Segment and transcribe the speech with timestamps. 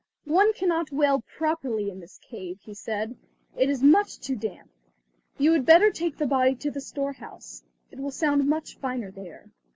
[0.25, 3.15] "One cannot wail properly in this cave," he said,
[3.55, 4.71] "it is much too damp.
[5.37, 7.61] You had better take the body to the storehouse.
[7.91, 9.51] It will sound much finer there."